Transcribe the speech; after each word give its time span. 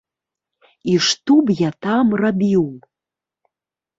І 0.93 0.95
што 1.07 1.33
б 1.49 1.57
я 1.59 1.69
там 1.87 2.05
рабіў? 2.23 2.63